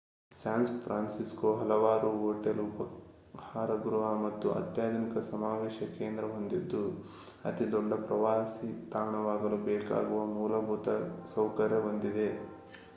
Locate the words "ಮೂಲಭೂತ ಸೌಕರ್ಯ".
10.35-11.81